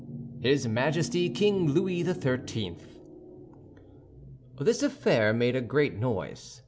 HIS 0.39 0.67
MAJESTY 0.67 1.29
KING 1.29 1.73
LOUIS 1.75 2.17
XIII. 2.19 2.75
This 4.59 4.81
affair 4.81 5.31
made 5.31 5.55
a 5.55 5.61
great 5.61 5.93
noise. 5.93 6.59